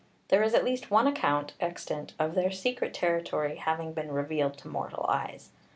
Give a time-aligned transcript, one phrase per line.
[0.29, 4.67] There is at least one account extant of their secret territory having been revealed to
[4.67, 5.51] mortal eyes.